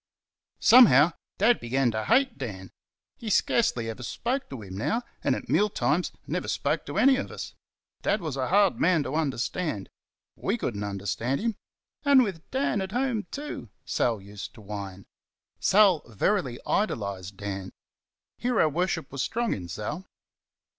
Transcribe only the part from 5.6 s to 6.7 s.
times never